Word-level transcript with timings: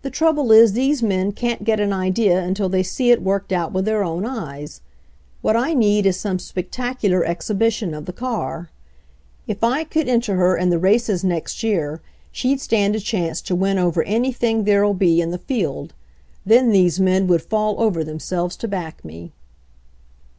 The 0.00 0.08
trouble 0.08 0.52
is 0.52 0.72
these 0.72 1.02
men 1.02 1.32
can't 1.32 1.64
get 1.64 1.80
an 1.80 1.92
idea 1.92 2.42
until 2.42 2.70
they 2.70 2.82
see 2.82 3.10
it 3.10 3.20
worked 3.20 3.52
out 3.52 3.74
with 3.74 3.84
their 3.84 4.02
own 4.02 4.24
eyes. 4.24 4.80
What 5.42 5.54
I 5.54 5.74
need 5.74 6.06
is 6.06 6.18
some 6.18 6.38
spectacular 6.38 7.26
exhibition 7.26 7.92
of 7.92 8.06
the 8.06 8.12
car. 8.14 8.70
If 9.46 9.62
I 9.62 9.84
could 9.84 10.08
enter 10.08 10.36
her 10.36 10.56
in 10.56 10.70
the 10.70 10.78
races 10.78 11.22
next 11.22 11.62
year 11.62 12.00
she'd 12.32 12.58
stand 12.62 12.96
a 12.96 13.00
chance 13.00 13.42
to 13.42 13.54
win 13.54 13.78
over 13.78 14.02
anything 14.04 14.64
there'll 14.64 14.94
be 14.94 15.20
in 15.20 15.28
the 15.30 15.36
ANOTHER 15.36 15.44
EIGHT 15.52 15.56
YEARS 15.58 15.68
103 15.68 15.84
field— 15.84 15.94
then 16.46 16.72
these 16.72 16.98
men 16.98 17.26
would 17.26 17.42
fall 17.42 17.78
over 17.82 18.02
themselves 18.02 18.56
to 18.56 18.66
back 18.66 19.04
me." 19.04 19.30